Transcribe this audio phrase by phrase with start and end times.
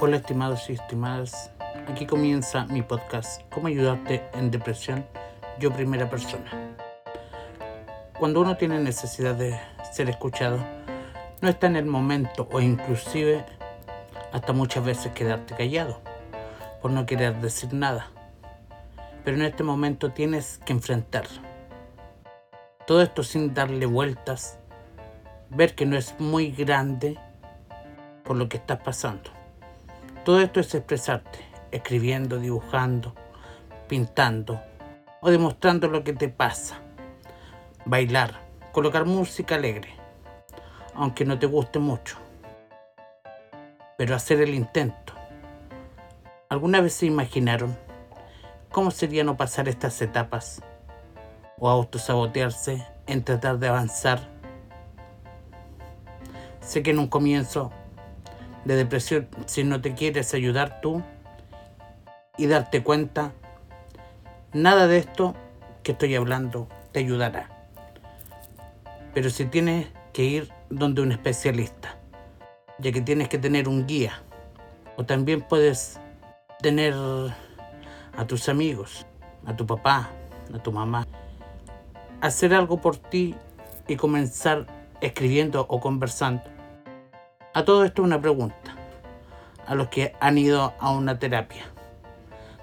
[0.00, 1.50] Hola estimados y estimadas,
[1.88, 5.04] aquí comienza mi podcast ¿Cómo ayudarte en depresión?
[5.58, 6.76] Yo primera persona.
[8.16, 9.58] Cuando uno tiene necesidad de
[9.90, 10.64] ser escuchado,
[11.40, 13.44] no está en el momento o inclusive
[14.32, 16.00] hasta muchas veces quedarte callado
[16.80, 18.06] por no querer decir nada.
[19.24, 21.24] Pero en este momento tienes que enfrentar
[22.86, 24.60] todo esto sin darle vueltas,
[25.50, 27.18] ver que no es muy grande
[28.22, 29.37] por lo que estás pasando
[30.28, 31.38] todo esto es expresarte,
[31.70, 33.14] escribiendo, dibujando,
[33.88, 34.60] pintando
[35.22, 36.82] o demostrando lo que te pasa.
[37.86, 38.34] Bailar,
[38.70, 39.88] colocar música alegre,
[40.92, 42.18] aunque no te guste mucho.
[43.96, 45.14] Pero hacer el intento.
[46.50, 47.74] ¿Alguna vez se imaginaron
[48.70, 50.60] cómo sería no pasar estas etapas?
[51.56, 54.20] ¿O autosabotearse en tratar de avanzar?
[56.60, 57.72] Sé que en un comienzo
[58.68, 61.02] de depresión si no te quieres ayudar tú
[62.36, 63.32] y darte cuenta,
[64.52, 65.34] nada de esto
[65.82, 67.48] que estoy hablando te ayudará.
[69.14, 71.96] Pero si tienes que ir donde un especialista,
[72.78, 74.22] ya que tienes que tener un guía,
[74.98, 75.98] o también puedes
[76.60, 79.06] tener a tus amigos,
[79.46, 80.10] a tu papá,
[80.54, 81.06] a tu mamá,
[82.20, 83.34] hacer algo por ti
[83.86, 84.66] y comenzar
[85.00, 86.57] escribiendo o conversando
[87.58, 88.76] a todo esto una pregunta.
[89.66, 91.64] A los que han ido a una terapia.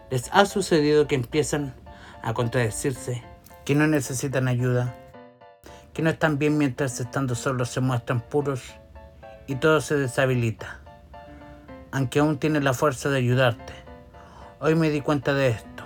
[0.10, 1.76] ¿Les ha sucedido que empiezan
[2.24, 3.22] a contradecirse?
[3.66, 4.96] Que no necesitan ayuda?
[5.94, 8.73] Que no están bien mientras estando solos se muestran puros
[9.48, 10.80] y todo se deshabilita?
[11.92, 13.73] Aunque aún tienen la fuerza de ayudarte.
[14.62, 15.84] Hoy me di cuenta de esto.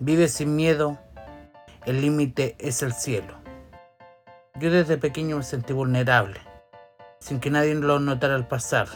[0.00, 0.98] Vive sin miedo.
[1.84, 3.34] El límite es el cielo.
[4.58, 6.45] Yo desde pequeño me sentí vulnerable
[7.18, 8.88] sin que nadie lo notara al pasar.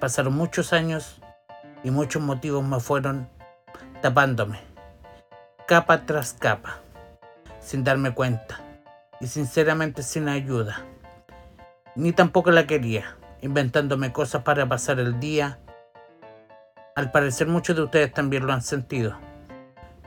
[0.00, 1.20] Pasaron muchos años
[1.84, 3.28] y muchos motivos me fueron
[4.00, 4.60] tapándome,
[5.66, 6.80] capa tras capa,
[7.60, 8.60] sin darme cuenta
[9.20, 10.82] y sinceramente sin ayuda.
[11.94, 15.58] Ni tampoco la quería, inventándome cosas para pasar el día.
[16.96, 19.18] Al parecer muchos de ustedes también lo han sentido.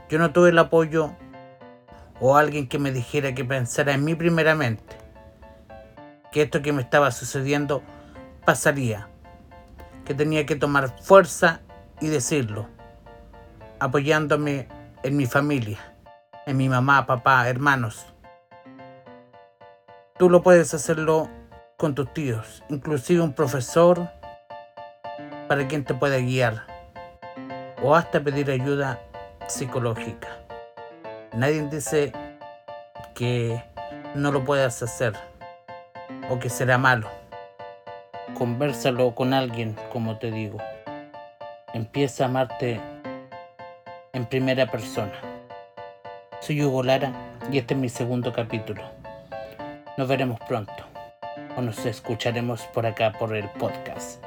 [0.09, 1.15] Yo no tuve el apoyo
[2.19, 5.04] o alguien que me dijera que pensara en mí primeramente
[6.35, 7.81] que esto que me estaba sucediendo
[8.43, 9.07] pasaría,
[10.03, 11.61] que tenía que tomar fuerza
[12.01, 12.67] y decirlo,
[13.79, 14.67] apoyándome
[15.03, 15.79] en mi familia,
[16.45, 18.05] en mi mamá, papá, hermanos.
[20.19, 21.29] Tú lo puedes hacerlo
[21.77, 24.09] con tus tíos, inclusive un profesor
[25.47, 26.67] para quien te pueda guiar
[27.81, 28.99] o hasta pedir ayuda
[29.47, 30.27] psicológica.
[31.31, 32.11] Nadie dice
[33.13, 33.63] que
[34.15, 35.13] no lo puedas hacer
[36.29, 37.09] o que será malo.
[38.37, 40.57] Conversalo con alguien, como te digo.
[41.73, 42.79] Empieza a amarte
[44.13, 45.13] en primera persona.
[46.41, 47.11] Soy Hugo Lara
[47.51, 48.83] y este es mi segundo capítulo.
[49.97, 50.73] Nos veremos pronto
[51.57, 54.23] o nos escucharemos por acá por el podcast.